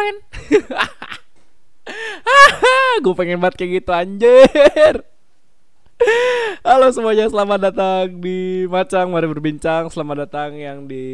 friend. 0.00 0.18
gue 3.04 3.14
pengen 3.16 3.36
banget 3.36 3.56
kayak 3.60 3.84
gitu 3.84 3.90
anjir. 3.92 5.04
Halo 6.64 6.88
semuanya, 6.88 7.28
selamat 7.28 7.60
datang 7.68 8.08
di 8.24 8.64
Macang. 8.64 9.12
Mari 9.12 9.28
Berbincang. 9.28 9.92
Selamat 9.92 10.24
datang 10.24 10.56
yang 10.56 10.88
di 10.88 11.04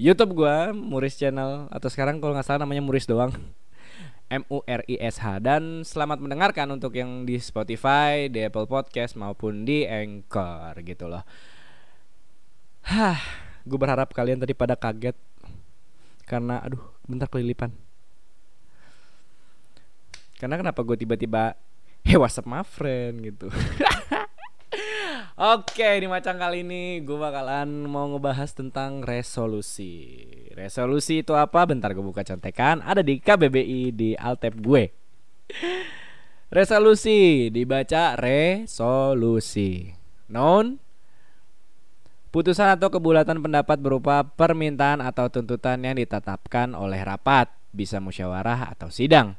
Youtube 0.00 0.32
gua 0.32 0.72
Muris 0.72 1.20
Channel. 1.20 1.68
Atau 1.68 1.92
sekarang 1.92 2.24
kalau 2.24 2.32
nggak 2.32 2.48
salah 2.48 2.64
namanya 2.64 2.80
Muris 2.80 3.04
doang. 3.04 3.36
M-U-R-I-S-H 4.26 5.38
Dan 5.38 5.86
selamat 5.86 6.18
mendengarkan 6.18 6.66
untuk 6.72 6.98
yang 6.98 7.28
di 7.28 7.38
Spotify, 7.38 8.26
di 8.32 8.42
Apple 8.42 8.66
Podcast 8.66 9.14
maupun 9.20 9.68
di 9.68 9.84
Anchor 9.84 10.80
gitu 10.80 11.12
loh. 11.12 11.28
Hah, 12.88 13.20
gue 13.68 13.78
berharap 13.78 14.16
kalian 14.16 14.40
tadi 14.40 14.56
pada 14.56 14.80
kaget. 14.80 15.14
Karena, 16.24 16.64
aduh, 16.64 16.80
bentar 17.04 17.28
kelilipan 17.28 17.85
Karena 20.36 20.60
kenapa 20.60 20.84
gue 20.84 20.96
tiba-tiba 21.00 21.56
Hey 22.06 22.14
what's 22.20 22.38
up 22.38 22.46
my 22.46 22.62
friend? 22.62 23.24
gitu. 23.24 23.50
Oke 25.56 25.88
di 25.98 26.06
macam 26.06 26.38
kali 26.38 26.62
ini 26.62 27.02
gue 27.02 27.18
bakalan 27.18 27.88
mau 27.88 28.06
ngebahas 28.14 28.54
tentang 28.54 29.02
resolusi. 29.02 30.14
Resolusi 30.54 31.26
itu 31.26 31.34
apa? 31.34 31.66
Bentar 31.66 31.90
gue 31.96 32.04
buka 32.04 32.22
contekan. 32.22 32.78
Ada 32.84 33.02
di 33.02 33.18
KBBI 33.18 33.80
di 33.90 34.10
Altep 34.14 34.54
gue. 34.60 34.94
Resolusi 36.46 37.50
dibaca 37.50 38.14
resolusi. 38.14 39.90
Non 40.30 40.78
Putusan 42.30 42.70
atau 42.76 42.92
kebulatan 42.92 43.40
pendapat 43.40 43.82
berupa 43.82 44.22
permintaan 44.22 45.00
atau 45.00 45.26
tuntutan 45.32 45.80
yang 45.80 45.96
ditetapkan 45.96 46.76
oleh 46.76 47.00
rapat 47.00 47.48
Bisa 47.72 47.96
musyawarah 47.96 48.76
atau 48.76 48.92
sidang 48.92 49.34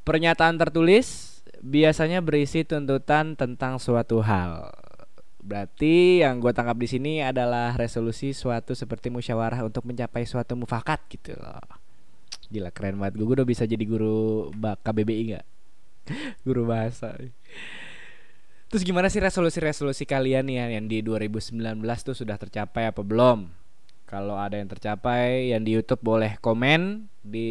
Pernyataan 0.00 0.56
tertulis 0.56 1.40
biasanya 1.60 2.24
berisi 2.24 2.64
tuntutan 2.64 3.36
tentang 3.36 3.76
suatu 3.76 4.24
hal. 4.24 4.72
Berarti 5.40 6.20
yang 6.20 6.40
gue 6.40 6.52
tangkap 6.52 6.76
di 6.76 6.88
sini 6.88 7.12
adalah 7.24 7.76
resolusi 7.76 8.36
suatu 8.36 8.76
seperti 8.76 9.08
musyawarah 9.08 9.64
untuk 9.64 9.88
mencapai 9.88 10.24
suatu 10.28 10.56
mufakat 10.56 11.00
gitu 11.08 11.36
loh. 11.36 11.60
Gila 12.52 12.72
keren 12.72 13.00
banget 13.00 13.20
gue 13.20 13.24
udah 13.24 13.48
bisa 13.48 13.64
jadi 13.64 13.80
guru 13.84 14.52
KBBI 14.58 15.22
nggak? 15.32 15.46
guru 16.46 16.68
bahasa. 16.68 17.16
Terus 18.70 18.86
gimana 18.86 19.10
sih 19.10 19.18
resolusi-resolusi 19.18 20.06
kalian 20.06 20.46
nih 20.46 20.78
yang 20.78 20.86
di 20.86 21.02
2019 21.02 21.58
tuh 22.06 22.14
sudah 22.14 22.38
tercapai 22.38 22.86
apa 22.90 23.02
belum? 23.02 23.50
Kalau 24.06 24.38
ada 24.38 24.58
yang 24.58 24.70
tercapai 24.70 25.54
yang 25.54 25.62
di 25.62 25.74
YouTube 25.74 26.02
boleh 26.02 26.38
komen 26.42 27.10
di 27.22 27.50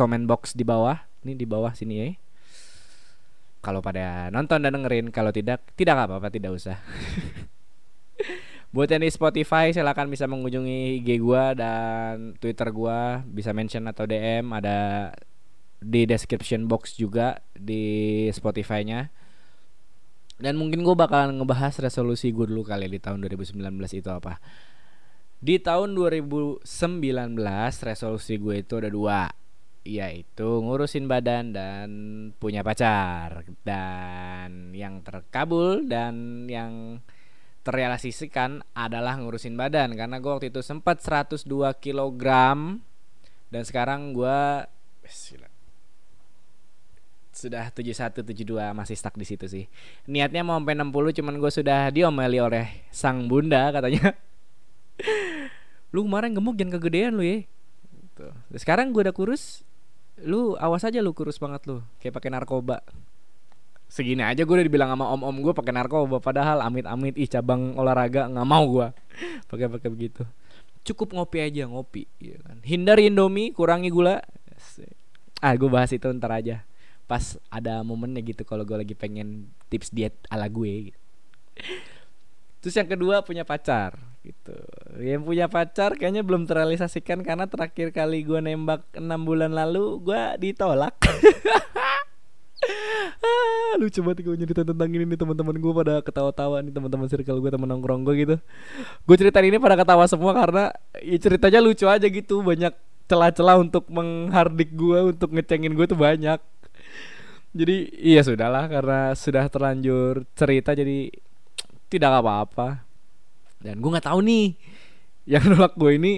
komen 0.00 0.24
box 0.24 0.56
di 0.56 0.64
bawah. 0.64 1.04
Ini 1.20 1.36
di 1.36 1.44
bawah 1.44 1.76
sini 1.76 1.94
ya 2.00 2.08
kalau 3.60 3.84
pada 3.84 4.32
nonton 4.32 4.64
dan 4.64 4.72
dengerin 4.72 5.12
kalau 5.12 5.28
tidak 5.30 5.60
tidak 5.76 6.08
apa-apa 6.08 6.32
tidak 6.32 6.56
usah. 6.56 6.80
Buat 8.74 8.88
yang 8.94 9.02
di 9.04 9.10
Spotify 9.12 9.74
silahkan 9.74 10.08
bisa 10.08 10.24
mengunjungi 10.30 11.02
IG 11.04 11.20
gua 11.20 11.52
dan 11.52 12.38
Twitter 12.40 12.72
gua. 12.72 13.20
Bisa 13.28 13.52
mention 13.52 13.84
atau 13.84 14.08
DM 14.08 14.48
ada 14.56 15.10
di 15.80 16.08
description 16.08 16.64
box 16.68 16.96
juga 16.96 17.44
di 17.52 18.26
Spotify-nya. 18.32 19.12
Dan 20.40 20.56
mungkin 20.56 20.80
gue 20.80 20.96
bakalan 20.96 21.36
ngebahas 21.36 21.84
resolusi 21.84 22.32
gue 22.32 22.48
dulu 22.48 22.64
kali 22.64 22.88
di 22.88 22.96
tahun 22.96 23.20
2019 23.28 23.60
itu 23.92 24.08
apa. 24.08 24.40
Di 25.36 25.60
tahun 25.60 25.92
2019 25.92 26.64
resolusi 27.84 28.40
gue 28.40 28.64
itu 28.64 28.72
ada 28.80 28.88
dua 28.88 29.28
yaitu 29.80 30.60
ngurusin 30.60 31.08
badan 31.08 31.56
dan 31.56 31.88
punya 32.36 32.60
pacar 32.60 33.48
dan 33.64 34.76
yang 34.76 35.00
terkabul 35.00 35.88
dan 35.88 36.44
yang 36.52 37.00
terrealisasikan 37.64 38.60
adalah 38.76 39.16
ngurusin 39.16 39.56
badan 39.56 39.96
karena 39.96 40.20
gue 40.20 40.30
waktu 40.32 40.48
itu 40.52 40.60
sempat 40.60 41.00
102 41.00 41.48
kg 41.80 42.24
dan 43.50 43.62
sekarang 43.64 44.12
gue 44.12 44.68
sudah 47.30 47.72
71 47.72 48.20
72 48.20 48.76
masih 48.76 48.96
stuck 49.00 49.16
di 49.16 49.24
situ 49.24 49.48
sih. 49.48 49.64
Niatnya 50.04 50.44
mau 50.44 50.60
sampai 50.60 50.76
60 50.76 51.18
cuman 51.22 51.34
gue 51.40 51.50
sudah 51.50 51.88
diomeli 51.88 52.36
oleh 52.36 52.84
sang 52.92 53.26
bunda 53.26 53.72
katanya. 53.72 54.12
lu 55.94 56.04
kemarin 56.06 56.36
gemuk 56.36 56.54
jangan 56.60 56.76
kegedean 56.76 57.16
lu 57.16 57.24
ya. 57.24 57.38
Sekarang 58.52 58.92
gue 58.92 59.00
udah 59.00 59.16
kurus 59.16 59.64
lu 60.24 60.56
awas 60.56 60.84
aja 60.84 61.00
lu 61.00 61.12
kurus 61.16 61.40
banget 61.40 61.64
lu 61.68 61.84
kayak 62.02 62.16
pakai 62.16 62.30
narkoba. 62.32 62.82
Segini 63.90 64.22
aja 64.22 64.46
gue 64.46 64.54
udah 64.54 64.66
dibilang 64.66 64.94
sama 64.94 65.10
om 65.10 65.22
om 65.26 65.36
gue 65.42 65.50
pakai 65.50 65.74
narkoba 65.74 66.22
padahal 66.22 66.62
amit 66.62 66.86
amit 66.86 67.18
ih 67.18 67.26
cabang 67.26 67.74
olahraga 67.74 68.30
nggak 68.30 68.46
mau 68.46 68.64
gue 68.70 68.88
pakai 69.50 69.66
pakai 69.66 69.88
begitu. 69.90 70.22
Cukup 70.86 71.12
ngopi 71.12 71.42
aja 71.42 71.66
ngopi 71.66 72.06
ya 72.22 72.38
kan. 72.42 72.62
Hindari 72.62 73.10
indomie 73.10 73.50
kurangi 73.50 73.90
gula. 73.90 74.22
Ah 75.42 75.52
gue 75.56 75.68
bahas 75.70 75.90
itu 75.90 76.06
ntar 76.16 76.32
aja. 76.34 76.62
Pas 77.10 77.36
ada 77.50 77.82
momennya 77.82 78.22
gitu 78.22 78.46
kalau 78.46 78.62
gue 78.62 78.78
lagi 78.78 78.94
pengen 78.94 79.50
tips 79.66 79.90
diet 79.90 80.14
ala 80.30 80.46
gue. 80.46 80.92
Gitu. 80.92 80.98
terus 82.60 82.76
yang 82.76 82.88
kedua 82.88 83.24
punya 83.24 83.42
pacar 83.42 84.09
gitu. 84.20 84.56
Yang 85.00 85.22
punya 85.24 85.46
pacar 85.48 85.96
kayaknya 85.96 86.20
belum 86.20 86.44
terrealisasikan 86.44 87.24
karena 87.24 87.48
terakhir 87.48 87.92
kali 87.92 88.24
gue 88.24 88.40
nembak 88.40 88.84
enam 88.96 89.24
bulan 89.24 89.52
lalu 89.52 90.00
gue 90.04 90.22
ditolak. 90.40 90.96
Ah, 93.24 93.80
lucu 93.80 94.04
banget 94.04 94.20
gue 94.20 94.36
nyeritain 94.36 94.68
tentang 94.68 94.92
ini 94.92 95.08
nih 95.08 95.16
teman-teman 95.16 95.56
gue 95.56 95.72
pada 95.72 96.04
ketawa-tawa 96.04 96.60
nih 96.60 96.68
teman-teman 96.68 97.08
circle 97.08 97.40
gue 97.40 97.50
teman 97.56 97.68
nongkrong 97.72 98.04
gue 98.04 98.14
gitu. 98.20 98.36
Gue 99.08 99.16
ceritain 99.16 99.48
ini 99.48 99.56
pada 99.56 99.80
ketawa 99.80 100.04
semua 100.04 100.36
karena 100.36 100.68
ya 101.00 101.16
ceritanya 101.16 101.64
lucu 101.64 101.88
aja 101.88 102.04
gitu 102.04 102.44
banyak 102.44 102.76
celah-celah 103.08 103.56
untuk 103.64 103.88
menghardik 103.88 104.76
gue 104.76 105.16
untuk 105.16 105.32
ngecengin 105.32 105.72
gue 105.72 105.86
tuh 105.88 105.96
banyak. 105.96 106.36
Jadi 107.56 107.76
iya 107.96 108.20
sudahlah 108.20 108.68
karena 108.68 109.16
sudah 109.16 109.48
terlanjur 109.48 110.28
cerita 110.36 110.76
jadi 110.76 111.08
tidak 111.88 112.20
apa-apa 112.20 112.89
dan 113.60 113.78
gue 113.80 113.90
nggak 113.92 114.08
tahu 114.08 114.20
nih. 114.24 114.56
Yang 115.28 115.44
nolak 115.52 115.74
gue 115.76 115.92
ini 115.94 116.12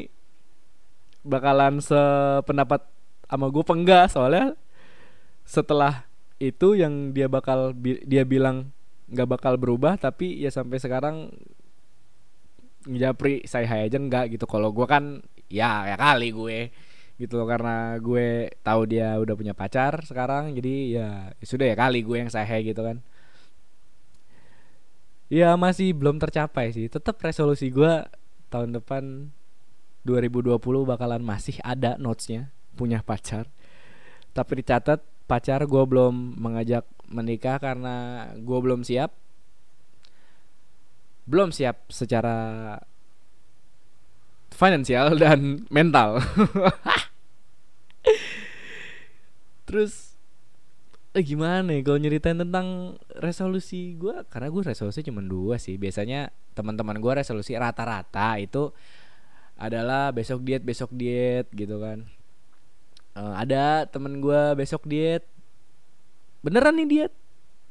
bakalan 1.27 1.83
sependapat 1.83 2.87
sama 3.27 3.47
gue 3.51 3.65
penggak 3.65 4.11
soalnya 4.11 4.59
setelah 5.47 6.07
itu 6.43 6.75
yang 6.75 7.15
dia 7.15 7.31
bakal 7.31 7.75
dia 7.83 8.27
bilang 8.27 8.75
nggak 9.11 9.29
bakal 9.39 9.55
berubah 9.55 9.95
tapi 9.99 10.43
ya 10.43 10.51
sampai 10.51 10.79
sekarang 10.83 11.31
ngejapri 12.87 13.47
saya 13.47 13.67
hai 13.71 13.87
aja 13.87 13.99
nggak 13.99 14.39
gitu. 14.39 14.47
Kalau 14.47 14.75
gue 14.75 14.87
kan 14.87 15.23
ya 15.47 15.87
ya 15.87 15.97
kali 15.99 16.35
gue 16.35 16.59
gitu 17.19 17.39
loh. 17.39 17.47
Karena 17.47 17.99
gue 17.99 18.51
tahu 18.63 18.81
dia 18.91 19.19
udah 19.19 19.35
punya 19.35 19.55
pacar 19.55 20.03
sekarang 20.07 20.55
jadi 20.59 20.75
ya, 20.91 21.09
ya 21.37 21.47
sudah 21.47 21.67
ya 21.71 21.77
kali 21.79 22.03
gue 22.03 22.17
yang 22.27 22.31
saya 22.31 22.59
gitu 22.63 22.83
kan 22.83 23.03
ya 25.33 25.57
masih 25.57 25.97
belum 25.97 26.21
tercapai 26.21 26.77
sih. 26.77 26.93
Tetap 26.93 27.17
resolusi 27.25 27.73
gue 27.73 28.05
tahun 28.53 28.77
depan 28.77 29.33
2020 30.05 30.61
bakalan 30.85 31.25
masih 31.25 31.57
ada 31.65 31.97
notesnya 31.97 32.53
punya 32.77 33.01
pacar. 33.01 33.49
Tapi 34.37 34.61
dicatat 34.61 35.01
pacar 35.25 35.65
gue 35.65 35.83
belum 35.89 36.37
mengajak 36.37 36.85
menikah 37.09 37.57
karena 37.57 38.29
gue 38.37 38.59
belum 38.61 38.85
siap. 38.85 39.17
Belum 41.25 41.49
siap 41.49 41.89
secara 41.89 42.77
finansial 44.53 45.17
dan 45.23 45.65
mental. 45.73 46.21
Terus 49.65 50.13
eh 51.13 51.25
gimana 51.25 51.77
ya 51.77 51.81
kalau 51.85 52.01
nyeritain 52.01 52.41
tentang 52.41 52.97
resolusi 53.23 53.95
gue 53.95 54.27
karena 54.27 54.51
gue 54.51 54.63
resolusi 54.75 55.07
cuma 55.07 55.23
dua 55.23 55.57
sih. 55.57 55.79
Biasanya 55.79 56.35
teman-teman 56.59 56.99
gue 56.99 57.13
resolusi 57.23 57.55
rata-rata 57.55 58.37
itu 58.43 58.75
adalah 59.55 60.11
besok 60.11 60.43
diet 60.43 60.67
besok 60.67 60.91
diet 60.91 61.47
gitu 61.55 61.79
kan. 61.79 62.03
Uh, 63.15 63.39
ada 63.39 63.87
temen 63.87 64.19
gue 64.19 64.43
besok 64.59 64.85
diet 64.91 65.23
beneran 66.43 66.75
nih 66.83 66.89
diet. 66.91 67.13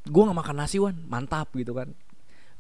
Gue 0.08 0.24
nggak 0.24 0.40
makan 0.40 0.56
nasi 0.64 0.80
wan. 0.80 0.96
Mantap 1.06 1.52
gitu 1.54 1.76
kan. 1.76 1.92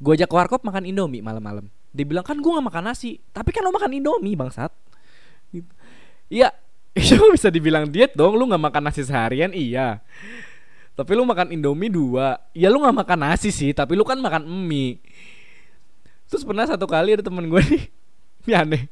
Gue 0.04 0.20
ajak 0.20 0.30
warkop 0.30 0.62
makan 0.68 0.84
indomie 0.84 1.24
malam-malam. 1.24 1.72
Dia 1.96 2.04
bilang 2.04 2.28
kan 2.28 2.36
gue 2.36 2.52
nggak 2.52 2.68
makan 2.68 2.84
nasi 2.92 3.24
tapi 3.32 3.56
kan 3.56 3.64
lo 3.64 3.72
makan 3.72 3.96
indomie 3.96 4.36
bangsat. 4.36 4.72
Gitu. 5.52 5.68
iya 6.32 6.48
itu 6.96 7.20
bisa 7.28 7.52
dibilang 7.52 7.92
diet 7.92 8.16
dong 8.16 8.40
lu 8.40 8.48
nggak 8.52 8.64
makan 8.68 8.84
nasi 8.92 9.08
seharian? 9.08 9.56
Iya 9.56 10.04
tapi 11.02 11.18
lu 11.18 11.26
makan 11.26 11.50
Indomie 11.50 11.90
dua. 11.90 12.38
Ya 12.54 12.70
lu 12.70 12.78
nggak 12.80 13.02
makan 13.02 13.20
nasi 13.26 13.50
sih 13.50 13.74
tapi 13.74 13.98
lu 13.98 14.06
kan 14.06 14.22
makan 14.22 14.46
mie. 14.46 15.02
Terus 16.30 16.46
pernah 16.46 16.64
satu 16.64 16.86
kali 16.88 17.18
ada 17.18 17.26
temen 17.26 17.50
gue 17.50 17.60
nih 17.60 17.84
ini 18.48 18.54
aneh. 18.54 18.84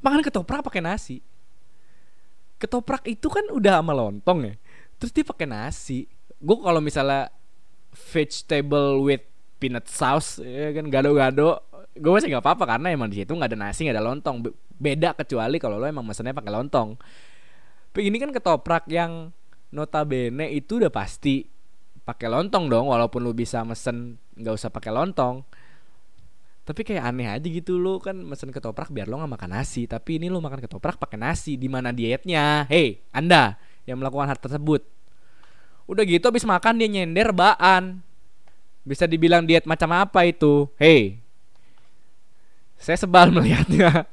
Makan 0.00 0.22
ketoprak 0.22 0.62
pakai 0.62 0.80
nasi. 0.80 1.20
Ketoprak 2.56 3.04
itu 3.10 3.26
kan 3.28 3.44
udah 3.50 3.82
sama 3.82 3.92
lontong 3.92 4.38
ya. 4.48 4.54
Terus 4.96 5.12
dia 5.12 5.24
pakai 5.26 5.46
nasi. 5.50 6.08
Gue 6.38 6.56
kalau 6.62 6.78
misalnya 6.78 7.28
vegetable 7.92 9.02
with 9.02 9.24
peanut 9.58 9.90
sauce 9.90 10.38
ya 10.38 10.70
kan 10.70 10.86
gado-gado 10.86 11.58
gue 11.98 12.12
masih 12.14 12.30
nggak 12.30 12.46
apa-apa 12.46 12.78
karena 12.78 12.94
emang 12.94 13.10
di 13.10 13.18
situ 13.18 13.34
nggak 13.34 13.50
ada 13.50 13.58
nasi 13.58 13.84
nggak 13.84 13.98
ada 13.98 14.06
lontong. 14.06 14.36
Beda 14.78 15.12
kecuali 15.18 15.58
kalau 15.58 15.82
lo 15.82 15.86
emang 15.90 16.06
mesennya 16.06 16.32
pakai 16.32 16.52
lontong. 16.54 16.94
Tapi 17.90 18.14
ini 18.14 18.22
kan 18.22 18.30
ketoprak 18.30 18.86
yang 18.86 19.34
notabene 19.74 20.48
itu 20.52 20.80
udah 20.80 20.92
pasti 20.92 21.44
pakai 22.04 22.28
lontong 22.32 22.72
dong 22.72 22.88
walaupun 22.88 23.20
lu 23.20 23.36
bisa 23.36 23.60
mesen 23.62 24.16
nggak 24.38 24.54
usah 24.54 24.70
pakai 24.72 24.90
lontong. 24.94 25.44
Tapi 26.68 26.84
kayak 26.84 27.00
aneh 27.00 27.28
aja 27.32 27.48
gitu 27.48 27.80
lo 27.80 27.96
kan 27.96 28.16
mesen 28.16 28.52
ketoprak 28.52 28.92
biar 28.92 29.08
lo 29.08 29.20
nggak 29.20 29.32
makan 29.40 29.50
nasi. 29.56 29.88
Tapi 29.88 30.20
ini 30.20 30.28
lo 30.28 30.40
makan 30.40 30.60
ketoprak 30.60 31.00
pakai 31.00 31.16
nasi 31.16 31.56
di 31.56 31.68
mana 31.68 31.92
dietnya? 31.92 32.68
Hei 32.68 33.00
anda 33.12 33.56
yang 33.88 34.00
melakukan 34.00 34.28
hal 34.28 34.38
tersebut. 34.40 34.84
Udah 35.88 36.04
gitu 36.04 36.28
habis 36.28 36.44
makan 36.44 36.76
dia 36.80 36.88
nyender 36.88 37.32
baan. 37.32 38.04
Bisa 38.84 39.04
dibilang 39.04 39.44
diet 39.44 39.64
macam 39.68 39.92
apa 39.96 40.24
itu? 40.28 40.68
Hei 40.76 41.28
saya 42.78 42.96
sebal 42.96 43.28
melihatnya 43.34 44.06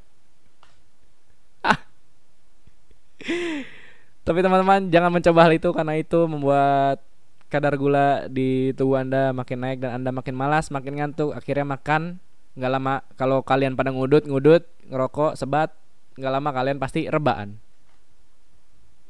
Tapi 4.26 4.42
teman-teman 4.42 4.90
jangan 4.90 5.14
mencoba 5.14 5.46
hal 5.46 5.54
itu 5.54 5.70
karena 5.70 5.94
itu 6.02 6.20
membuat 6.26 6.98
kadar 7.46 7.78
gula 7.78 8.26
di 8.26 8.74
tubuh 8.74 8.98
Anda 8.98 9.30
makin 9.38 9.62
naik 9.62 9.86
dan 9.86 10.02
Anda 10.02 10.10
makin 10.10 10.34
malas, 10.34 10.74
makin 10.74 10.98
ngantuk, 10.98 11.38
akhirnya 11.38 11.64
makan 11.64 12.18
nggak 12.58 12.72
lama 12.74 13.06
kalau 13.20 13.46
kalian 13.46 13.78
pada 13.78 13.94
ngudut, 13.94 14.26
ngudut, 14.26 14.66
ngerokok, 14.90 15.38
sebat, 15.38 15.78
nggak 16.18 16.34
lama 16.34 16.50
kalian 16.50 16.82
pasti 16.82 17.06
rebaan. 17.06 17.62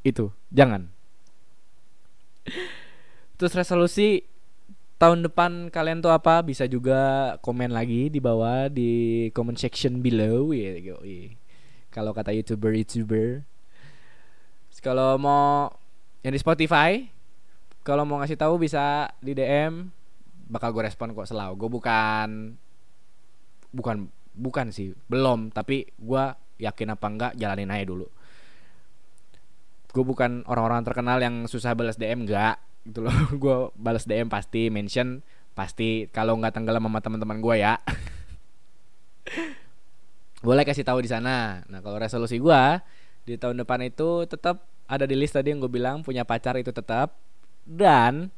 Itu, 0.03 0.35
jangan. 0.51 0.91
Terus 3.39 3.55
resolusi 3.55 4.27
tahun 4.99 5.23
depan 5.31 5.71
kalian 5.71 6.03
tuh 6.03 6.11
apa? 6.11 6.43
Bisa 6.43 6.67
juga 6.67 7.33
komen 7.39 7.71
lagi 7.71 8.11
di 8.11 8.19
bawah 8.19 8.67
di 8.67 8.91
comment 9.31 9.55
section 9.55 10.03
below 10.03 10.51
ya. 10.51 10.75
Kalau 11.87 12.11
kata 12.11 12.35
youtuber-youtuber 12.35 13.54
kalau 14.83 15.19
mau 15.19 15.71
yang 16.25 16.33
di 16.33 16.41
Spotify, 16.41 17.05
kalau 17.85 18.03
mau 18.03 18.17
ngasih 18.17 18.39
tahu 18.39 18.57
bisa 18.57 19.13
di 19.21 19.37
DM, 19.37 19.93
bakal 20.49 20.73
gue 20.73 20.89
respon 20.89 21.13
kok 21.13 21.29
selalu. 21.29 21.53
Gue 21.55 21.69
bukan 21.69 22.57
bukan 23.75 24.09
bukan 24.35 24.67
sih, 24.73 24.95
belum, 25.07 25.51
tapi 25.51 25.87
gue 25.95 26.23
yakin 26.59 26.95
apa 26.95 27.07
enggak 27.07 27.31
jalanin 27.37 27.71
aja 27.71 27.85
dulu. 27.85 28.07
Gue 29.91 30.03
bukan 30.03 30.43
orang-orang 30.49 30.83
terkenal 30.83 31.21
yang 31.21 31.47
susah 31.47 31.75
balas 31.77 31.95
DM 31.95 32.27
enggak 32.27 32.59
gitu 32.89 33.05
loh. 33.05 33.15
gue 33.43 33.57
balas 33.77 34.09
DM 34.09 34.27
pasti 34.27 34.73
mention 34.73 35.21
pasti 35.55 36.11
kalau 36.11 36.35
nggak 36.35 36.57
tenggelam 36.57 36.83
sama 36.83 36.99
teman-teman 36.99 37.39
gue 37.39 37.55
ya. 37.59 37.79
boleh 40.45 40.61
kasih 40.61 40.85
tahu 40.85 41.01
di 41.01 41.09
sana. 41.09 41.65
Nah, 41.65 41.81
kalau 41.81 41.97
resolusi 41.97 42.37
gue 42.37 42.61
di 43.25 43.35
tahun 43.41 43.65
depan 43.65 43.81
itu 43.81 44.29
tetap 44.29 44.61
ada 44.85 45.09
di 45.09 45.17
list 45.17 45.33
tadi 45.33 45.49
yang 45.49 45.59
gue 45.59 45.69
bilang 45.69 46.05
punya 46.05 46.21
pacar 46.23 46.55
itu 46.61 46.69
tetap. 46.69 47.17
Dan 47.65 48.29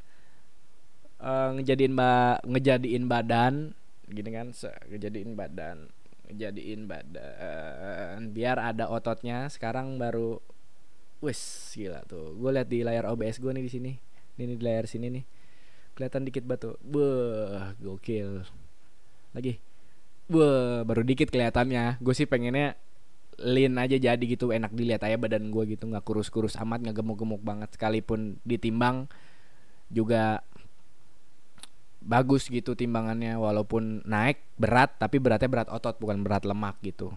uh, 1.20 1.52
ngejadiin 1.60 1.94
ba 1.94 2.40
ngejadiin 2.48 3.06
badan 3.12 3.76
gini 4.08 4.32
kan 4.32 4.56
ngejadiin 4.88 5.36
badan 5.36 5.92
ngejadiin 6.32 6.88
badan 6.88 8.32
biar 8.32 8.56
ada 8.64 8.88
ototnya. 8.88 9.52
Sekarang 9.52 10.00
baru 10.00 10.40
wes 11.20 11.76
gila 11.76 12.08
tuh. 12.08 12.32
Gue 12.40 12.56
lihat 12.56 12.72
di 12.72 12.88
layar 12.88 13.12
OBS 13.12 13.44
gue 13.44 13.52
nih 13.52 13.64
di 13.68 13.72
sini. 13.72 13.92
Ini 14.40 14.56
di 14.56 14.64
layar 14.64 14.88
sini 14.88 15.12
nih. 15.12 15.24
Kelihatan 16.00 16.24
dikit 16.24 16.48
batu. 16.48 16.80
Beh 16.80 17.76
gokil. 17.84 18.48
Lagi. 19.36 19.60
Wah, 20.28 20.84
baru 20.84 21.08
dikit 21.08 21.32
kelihatannya. 21.32 22.00
Gue 22.04 22.12
sih 22.12 22.28
pengennya 22.28 22.76
lean 23.38 23.78
aja 23.78 23.98
jadi 24.02 24.20
gitu 24.20 24.50
enak 24.50 24.74
dilihat 24.74 25.06
aja 25.06 25.18
badan 25.18 25.54
gue 25.54 25.64
gitu 25.78 25.86
nggak 25.86 26.02
kurus-kurus 26.02 26.58
amat 26.58 26.82
nggak 26.82 26.98
gemuk-gemuk 27.02 27.42
banget. 27.46 27.70
Sekalipun 27.78 28.42
ditimbang 28.42 29.06
juga 29.94 30.42
bagus 32.02 32.48
gitu 32.48 32.74
timbangannya 32.74 33.36
walaupun 33.36 34.02
naik 34.08 34.40
berat 34.56 34.96
tapi 34.96 35.20
beratnya 35.20 35.52
berat 35.52 35.70
otot 35.70 36.00
bukan 36.02 36.26
berat 36.26 36.48
lemak 36.50 36.80
gitu. 36.82 37.14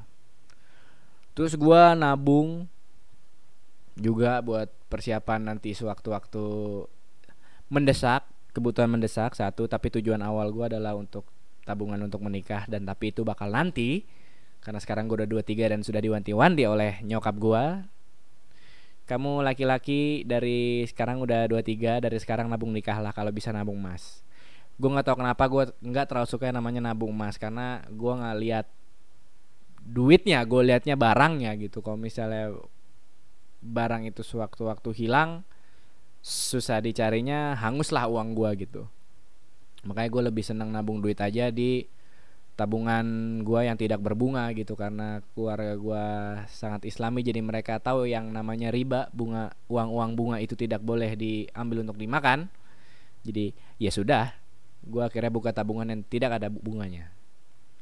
Terus 1.33 1.57
gue 1.57 1.83
nabung 1.97 2.69
juga 3.97 4.45
buat 4.45 4.69
persiapan 4.93 5.55
nanti 5.55 5.73
sewaktu-waktu 5.73 6.45
mendesak 7.71 8.29
kebutuhan 8.53 8.91
mendesak 8.91 9.33
satu. 9.33 9.71
Tapi 9.71 9.89
tujuan 10.01 10.21
awal 10.21 10.53
gue 10.53 10.75
adalah 10.77 10.99
untuk 10.99 11.25
tabungan 11.65 12.03
untuk 12.03 12.21
menikah 12.21 12.67
dan 12.67 12.85
tapi 12.85 13.15
itu 13.15 13.23
bakal 13.23 13.49
nanti 13.53 14.03
karena 14.61 14.81
sekarang 14.81 15.09
gue 15.09 15.25
udah 15.25 15.29
23 15.29 15.73
dan 15.73 15.81
sudah 15.81 16.01
diwanti-wanti 16.05 16.63
oleh 16.69 17.01
nyokap 17.05 17.37
gue 17.41 17.65
kamu 19.11 19.43
laki-laki 19.43 20.23
dari 20.23 20.87
sekarang 20.87 21.19
udah 21.19 21.51
23 21.51 22.07
dari 22.07 22.19
sekarang 22.23 22.47
nabung 22.47 22.71
nikah 22.71 23.03
lah 23.03 23.11
kalau 23.11 23.35
bisa 23.35 23.51
nabung 23.51 23.75
emas. 23.75 24.23
Gue 24.79 24.87
nggak 24.87 25.03
tahu 25.03 25.17
kenapa 25.19 25.51
gue 25.51 25.65
nggak 25.83 26.07
terlalu 26.07 26.29
suka 26.31 26.47
yang 26.47 26.63
namanya 26.63 26.79
nabung 26.79 27.11
emas 27.11 27.35
karena 27.35 27.83
gue 27.91 28.13
nggak 28.15 28.37
lihat 28.39 28.67
duitnya 29.83 30.39
gue 30.47 30.63
liatnya 30.63 30.95
barangnya 30.95 31.59
gitu. 31.59 31.83
Kalau 31.83 31.99
misalnya 31.99 32.55
barang 33.59 34.07
itu 34.07 34.23
sewaktu-waktu 34.23 34.95
hilang 34.95 35.43
susah 36.23 36.79
dicarinya 36.79 37.59
hanguslah 37.59 38.07
uang 38.07 38.39
gue 38.39 38.51
gitu. 38.63 38.83
Makanya 39.91 40.07
gue 40.07 40.23
lebih 40.31 40.45
senang 40.47 40.71
nabung 40.71 41.03
duit 41.03 41.19
aja 41.19 41.51
di 41.51 41.83
tabungan 42.59 43.41
gua 43.41 43.65
yang 43.65 43.77
tidak 43.81 44.05
berbunga 44.05 44.53
gitu 44.53 44.77
karena 44.77 45.25
keluarga 45.33 45.75
gua 45.81 46.05
sangat 46.51 46.85
islami 46.85 47.25
jadi 47.25 47.41
mereka 47.41 47.81
tahu 47.81 48.05
yang 48.05 48.29
namanya 48.31 48.69
riba 48.69 49.09
bunga 49.17 49.55
uang-uang 49.73 50.13
bunga 50.13 50.37
itu 50.43 50.55
tidak 50.59 50.85
boleh 50.85 51.17
diambil 51.17 51.87
untuk 51.89 51.97
dimakan. 51.97 52.53
Jadi 53.25 53.53
ya 53.81 53.89
sudah 53.93 54.33
gua 54.85 55.09
akhirnya 55.09 55.33
buka 55.33 55.53
tabungan 55.53 55.89
yang 55.89 56.03
tidak 56.05 56.41
ada 56.41 56.49
bunganya. 56.53 57.13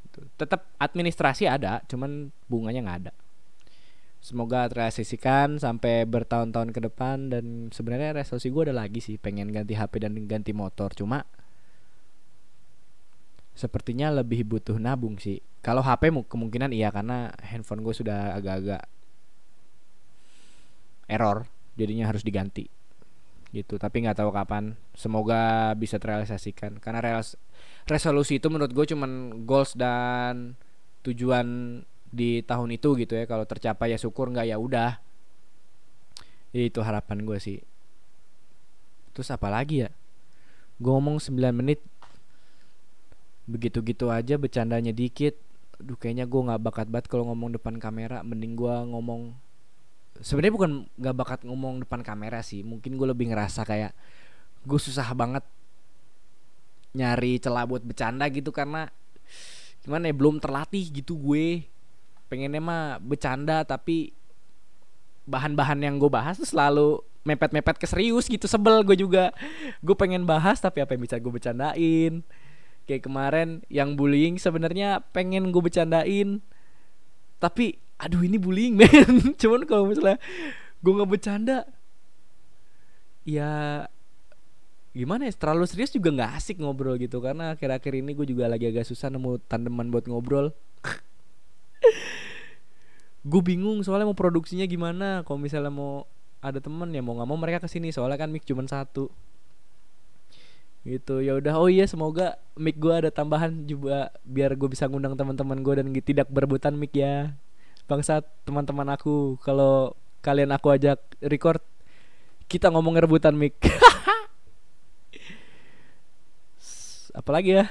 Gitu. 0.09 0.25
tetap 0.41 0.65
administrasi 0.81 1.45
ada 1.45 1.85
cuman 1.85 2.33
bunganya 2.49 2.81
nggak 2.81 2.99
ada. 3.05 3.13
Semoga 4.19 4.67
terrealisasikan 4.67 5.63
sampai 5.63 6.03
bertahun-tahun 6.03 6.75
ke 6.75 6.91
depan 6.91 7.31
dan 7.31 7.71
sebenarnya 7.71 8.19
resolusi 8.19 8.51
gua 8.51 8.67
ada 8.67 8.83
lagi 8.83 8.99
sih 8.99 9.15
pengen 9.15 9.53
ganti 9.53 9.79
HP 9.79 10.03
dan 10.03 10.15
ganti 10.27 10.51
motor 10.51 10.91
cuma 10.91 11.23
sepertinya 13.53 14.11
lebih 14.13 14.45
butuh 14.47 14.77
nabung 14.77 15.19
sih. 15.19 15.41
Kalau 15.59 15.83
HP 15.83 16.11
kemungkinan 16.27 16.71
iya 16.71 16.89
karena 16.89 17.33
handphone 17.43 17.83
gue 17.83 17.91
sudah 17.91 18.33
agak-agak 18.39 18.83
error, 21.09 21.49
jadinya 21.75 22.07
harus 22.07 22.23
diganti 22.23 22.69
gitu. 23.49 23.75
Tapi 23.81 24.05
nggak 24.05 24.21
tahu 24.21 24.31
kapan. 24.31 24.77
Semoga 24.93 25.73
bisa 25.75 25.97
terrealisasikan 25.97 26.77
karena 26.79 27.01
res 27.01 27.35
resolusi 27.89 28.37
itu 28.37 28.47
menurut 28.47 28.71
gue 28.71 28.85
cuman 28.93 29.43
goals 29.43 29.73
dan 29.73 30.53
tujuan 31.01 31.81
di 32.09 32.41
tahun 32.45 32.69
itu 32.77 32.95
gitu 32.95 33.13
ya. 33.17 33.25
Kalau 33.25 33.43
tercapai 33.43 33.93
ya 33.93 33.97
syukur 33.99 34.29
nggak 34.29 34.47
ya 34.49 34.57
udah. 34.57 35.01
Itu 36.53 36.81
harapan 36.81 37.25
gue 37.25 37.37
sih. 37.37 37.59
Terus 39.13 39.29
apa 39.33 39.51
lagi 39.51 39.85
ya? 39.85 39.89
Gue 40.79 40.91
ngomong 40.95 41.19
9 41.19 41.35
menit 41.51 41.83
begitu-gitu 43.49 44.13
aja 44.13 44.37
bercandanya 44.37 44.93
dikit. 44.93 45.33
Aduh 45.81 45.97
kayaknya 45.97 46.29
gue 46.29 46.41
nggak 46.45 46.61
bakat 46.61 46.87
banget 46.87 47.09
kalau 47.09 47.33
ngomong 47.33 47.57
depan 47.57 47.81
kamera. 47.81 48.21
Mending 48.21 48.53
gue 48.53 48.75
ngomong 48.93 49.33
sebenarnya 50.21 50.53
bukan 50.53 50.71
nggak 50.99 51.15
bakat 51.17 51.39
ngomong 51.49 51.81
depan 51.83 52.05
kamera 52.05 52.45
sih. 52.45 52.61
Mungkin 52.61 52.93
gue 52.95 53.07
lebih 53.09 53.33
ngerasa 53.33 53.65
kayak 53.65 53.91
gue 54.63 54.79
susah 54.79 55.09
banget 55.17 55.41
nyari 56.93 57.41
celah 57.41 57.65
buat 57.65 57.85
bercanda 57.85 58.25
gitu 58.29 58.49
karena 58.49 58.89
gimana 59.85 60.09
ya 60.09 60.13
belum 60.13 60.37
terlatih 60.37 60.85
gitu 60.93 61.17
gue. 61.17 61.65
Pengennya 62.29 62.61
mah 62.61 63.01
bercanda 63.01 63.65
tapi 63.65 64.13
bahan-bahan 65.25 65.81
yang 65.81 65.97
gue 65.97 66.09
bahas 66.09 66.37
tuh 66.37 66.45
selalu 66.45 67.01
mepet-mepet 67.25 67.81
ke 67.81 67.87
serius 67.89 68.29
gitu. 68.29 68.45
Sebel 68.45 68.85
gue 68.85 68.97
juga. 68.99 69.33
Gue 69.81 69.97
pengen 69.97 70.27
bahas 70.27 70.61
tapi 70.61 70.85
apa 70.85 70.93
yang 70.93 71.01
bisa 71.01 71.17
gue 71.17 71.31
bercandain 71.31 72.21
kayak 72.89 73.05
kemarin 73.05 73.61
yang 73.69 73.93
bullying 73.93 74.41
sebenarnya 74.41 75.05
pengen 75.13 75.53
gue 75.53 75.61
bercandain. 75.61 76.41
Tapi 77.37 77.77
aduh 78.01 78.25
ini 78.25 78.41
bullying 78.41 78.73
men. 78.81 79.37
Cuman 79.37 79.69
kalau 79.69 79.85
misalnya 79.85 80.17
gue 80.81 80.91
nggak 80.97 81.11
bercanda 81.13 81.69
ya 83.29 83.85
gimana 84.89 85.29
ya 85.29 85.33
terlalu 85.37 85.69
serius 85.69 85.93
juga 85.93 86.09
nggak 86.09 86.31
asik 86.41 86.57
ngobrol 86.57 86.97
gitu. 86.97 87.21
Karena 87.21 87.53
akhir-akhir 87.53 87.93
ini 88.01 88.17
gue 88.17 88.25
juga 88.25 88.49
lagi 88.49 88.65
agak 88.65 88.89
susah 88.89 89.13
nemu 89.13 89.37
tandeman 89.45 89.93
buat 89.93 90.09
ngobrol. 90.09 90.49
Gue 93.29 93.43
bingung 93.43 93.83
soalnya 93.83 94.09
mau 94.09 94.17
produksinya 94.17 94.63
gimana. 94.63 95.21
Kalau 95.27 95.37
misalnya 95.37 95.69
mau 95.69 96.07
ada 96.39 96.63
temen 96.63 96.87
ya 96.95 97.03
mau 97.03 97.19
nggak 97.19 97.29
mau 97.29 97.37
mereka 97.37 97.59
ke 97.67 97.69
sini. 97.69 97.93
Soalnya 97.93 98.17
kan 98.17 98.31
mic 98.33 98.47
cuma 98.47 98.65
satu 98.65 99.11
gitu. 100.87 101.19
Ya 101.19 101.35
udah 101.35 101.53
oh 101.59 101.67
iya 101.71 101.85
semoga 101.87 102.39
mic 102.55 102.79
gue 102.79 102.93
ada 102.93 103.09
tambahan 103.11 103.67
juga 103.67 104.11
biar 104.23 104.55
gue 104.55 104.69
bisa 104.71 104.87
ngundang 104.87 105.15
teman-teman 105.15 105.59
gue 105.59 105.73
dan 105.83 105.87
tidak 105.99 106.27
berebutan 106.31 106.75
mic 106.75 106.93
ya. 106.95 107.35
Bangsat 107.89 108.23
teman-teman 108.45 108.87
aku 108.93 109.39
kalau 109.43 109.95
kalian 110.21 110.51
aku 110.51 110.75
ajak 110.75 110.99
record 111.23 111.63
kita 112.49 112.69
ngomong 112.71 112.97
rebutan 112.99 113.35
mic. 113.35 113.55
Apalagi 117.19 117.59
ya? 117.59 117.65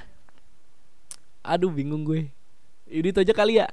Aduh 1.47 1.73
bingung 1.73 2.05
gue. 2.05 2.29
Ini 2.89 3.09
itu 3.13 3.21
aja 3.25 3.35
kali 3.37 3.61
ya. 3.61 3.69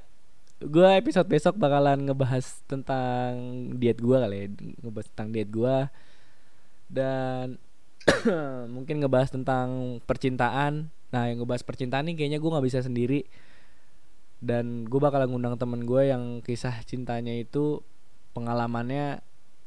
Gue 0.56 0.88
episode 0.96 1.28
besok 1.28 1.60
bakalan 1.60 2.08
ngebahas 2.08 2.64
tentang 2.64 3.36
diet 3.76 4.00
gue 4.00 4.16
kali 4.16 4.36
ya 4.40 4.46
ngebahas 4.80 5.06
tentang 5.12 5.28
diet 5.36 5.52
gue 5.52 5.76
dan 6.88 7.60
mungkin 8.74 9.02
ngebahas 9.02 9.34
tentang 9.34 9.98
percintaan. 10.04 10.88
Nah 11.10 11.22
yang 11.30 11.42
ngebahas 11.42 11.66
percintaan 11.66 12.06
nih 12.10 12.14
kayaknya 12.18 12.38
gue 12.38 12.50
nggak 12.50 12.66
bisa 12.66 12.80
sendiri. 12.82 13.26
Dan 14.38 14.86
gue 14.86 15.00
bakal 15.00 15.26
ngundang 15.26 15.56
temen 15.56 15.82
gue 15.88 16.12
yang 16.12 16.44
kisah 16.44 16.84
cintanya 16.84 17.34
itu 17.34 17.80
pengalamannya 18.36 19.24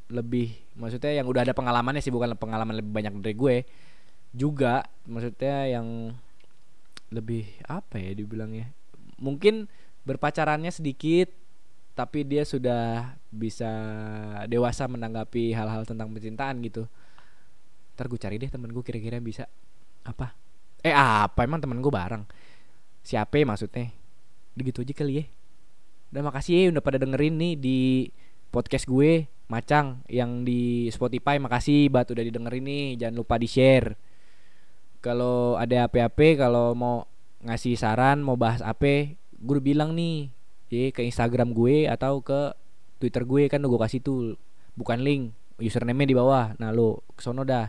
lebih 0.09 0.57
maksudnya 0.77 1.21
yang 1.21 1.29
udah 1.29 1.45
ada 1.45 1.53
pengalamannya 1.53 2.01
sih 2.01 2.13
bukan 2.13 2.33
pengalaman 2.37 2.79
lebih 2.79 2.91
banyak 2.93 3.13
dari 3.21 3.35
gue. 3.35 3.55
Juga 4.31 4.85
maksudnya 5.09 5.65
yang 5.65 6.13
lebih 7.09 7.49
apa 7.65 7.97
ya 7.97 8.13
dibilangnya 8.13 8.69
mungkin 9.19 9.67
berpacarannya 10.07 10.71
sedikit 10.71 11.29
tapi 11.93 12.23
dia 12.23 12.47
sudah 12.47 13.13
bisa 13.27 13.69
dewasa 14.47 14.87
menanggapi 14.87 15.51
hal-hal 15.51 15.83
tentang 15.83 16.09
percintaan 16.15 16.63
gitu 16.63 16.87
ntar 17.99 18.07
gue 18.07 18.15
cari 18.15 18.39
deh 18.39 18.47
temen 18.47 18.71
gue 18.71 18.79
kira-kira 18.79 19.19
bisa. 19.19 19.43
Apa? 20.07 20.31
Eh 20.79 20.95
apa? 20.95 21.43
Emang 21.43 21.59
temen 21.59 21.83
gue 21.83 21.91
bareng? 21.91 22.23
Siapa 23.03 23.35
ya 23.35 23.43
maksudnya? 23.43 23.91
Udah 24.55 24.63
gitu 24.63 24.79
aja 24.87 24.95
kali 24.95 25.19
ya. 25.19 25.25
Udah 26.15 26.23
makasih 26.31 26.53
ya 26.55 26.63
udah 26.71 26.79
pada 26.79 26.95
dengerin 26.95 27.35
nih 27.35 27.53
di 27.59 27.79
podcast 28.55 28.87
gue 28.87 29.27
Macang 29.51 29.99
yang 30.07 30.47
di 30.47 30.87
Spotify. 30.95 31.35
Makasih 31.43 31.91
buat 31.91 32.07
udah 32.07 32.23
didengerin 32.23 32.63
nih. 32.63 32.85
Jangan 33.03 33.15
lupa 33.19 33.35
di 33.35 33.51
share 33.51 33.99
kalau 34.99 35.55
ada 35.55 35.87
apa-apa 35.87 36.27
kalau 36.35 36.75
mau 36.75 37.07
ngasih 37.43 37.79
saran 37.79 38.19
mau 38.19 38.35
bahas 38.35 38.59
apa 38.59 39.15
gue 39.15 39.59
bilang 39.63 39.95
nih 39.95 40.27
ya 40.67 40.91
ke 40.91 41.07
Instagram 41.07 41.55
gue 41.55 41.87
atau 41.87 42.23
ke 42.23 42.55
Twitter 43.03 43.27
gue. 43.27 43.51
Kan 43.51 43.67
udah 43.67 43.69
gue 43.75 43.81
kasih 43.83 43.99
tuh 43.99 44.39
bukan 44.79 45.03
link. 45.03 45.35
Username 45.59 46.07
di 46.07 46.15
bawah. 46.15 46.55
Nah 46.55 46.71
lo 46.71 47.03
kesono 47.19 47.43
dah 47.43 47.67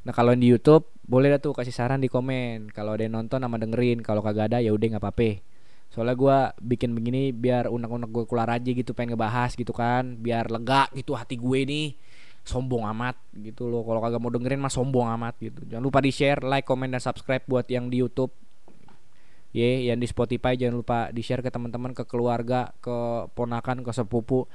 nah 0.00 0.12
kalau 0.16 0.32
di 0.32 0.48
YouTube 0.48 0.88
boleh 1.10 1.26
dah 1.34 1.40
tuh 1.42 1.50
kasih 1.50 1.74
saran 1.74 1.98
di 1.98 2.06
komen. 2.06 2.70
Kalau 2.70 2.94
ada 2.94 3.02
yang 3.02 3.18
nonton 3.18 3.42
sama 3.42 3.58
dengerin. 3.58 3.98
Kalau 3.98 4.22
kagak 4.22 4.54
ada 4.54 4.62
ya 4.62 4.70
udah 4.70 4.86
nggak 4.94 5.02
apa-apa. 5.02 5.42
Soalnya 5.90 6.14
gue 6.14 6.38
bikin 6.62 6.94
begini 6.94 7.34
biar 7.34 7.66
unek-unek 7.66 8.14
gue 8.14 8.24
keluar 8.30 8.46
aja 8.46 8.70
gitu 8.70 8.94
pengen 8.94 9.18
ngebahas 9.18 9.58
gitu 9.58 9.74
kan. 9.74 10.14
Biar 10.22 10.46
lega 10.46 10.86
gitu 10.94 11.18
hati 11.18 11.34
gue 11.34 11.60
nih 11.66 11.98
sombong 12.46 12.86
amat 12.94 13.18
gitu 13.34 13.66
loh. 13.66 13.82
Kalau 13.82 13.98
kagak 13.98 14.22
mau 14.22 14.30
dengerin 14.30 14.62
mah 14.62 14.70
sombong 14.70 15.10
amat 15.18 15.34
gitu. 15.42 15.66
Jangan 15.66 15.82
lupa 15.82 15.98
di 15.98 16.14
share 16.14 16.46
like 16.46 16.62
comment 16.62 16.94
dan 16.94 17.02
subscribe 17.02 17.42
buat 17.50 17.66
yang 17.66 17.90
di 17.90 17.98
YouTube. 17.98 18.30
Ya 19.50 19.66
yeah, 19.66 19.90
yang 19.90 19.98
di 19.98 20.06
Spotify 20.06 20.54
jangan 20.54 20.78
lupa 20.78 21.10
di 21.10 21.26
share 21.26 21.42
ke 21.42 21.50
teman-teman 21.50 21.90
ke 21.90 22.06
keluarga 22.06 22.70
ke 22.78 23.26
ponakan 23.34 23.82
ke 23.82 23.90
sepupu 23.90 24.46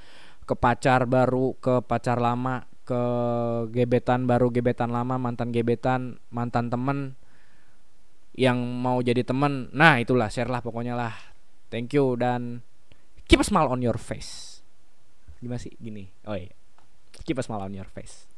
ke 0.47 0.55
pacar 0.55 1.03
baru 1.03 1.51
ke 1.59 1.83
pacar 1.83 2.15
lama 2.15 2.63
ke 2.85 3.03
gebetan 3.73 4.29
baru 4.29 4.53
gebetan 4.53 4.93
lama 4.93 5.17
mantan 5.17 5.49
gebetan 5.49 6.21
mantan 6.29 6.69
temen 6.69 7.17
yang 8.37 8.61
mau 8.61 9.01
jadi 9.01 9.25
temen. 9.25 9.73
Nah 9.73 9.97
itulah 9.97 10.29
share 10.29 10.47
lah 10.47 10.61
pokoknya 10.61 10.93
lah. 10.93 11.13
Thank 11.73 11.97
you 11.97 12.13
dan 12.15 12.61
keep 13.25 13.41
a 13.41 13.45
smile 13.45 13.73
on 13.73 13.81
your 13.81 13.97
face. 13.97 14.61
Gimana 15.41 15.59
sih? 15.59 15.73
Gini. 15.81 16.05
Oh 16.29 16.37
iya. 16.37 16.53
Keep 17.25 17.41
a 17.41 17.43
smile 17.43 17.65
on 17.65 17.73
your 17.73 17.89
face 17.89 18.29